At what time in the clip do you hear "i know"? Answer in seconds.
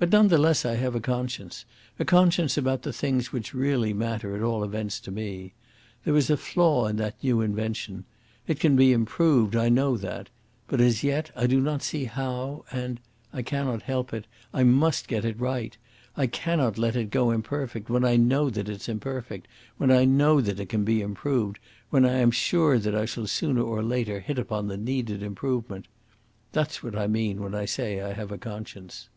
9.56-9.96, 18.04-18.50, 19.90-20.40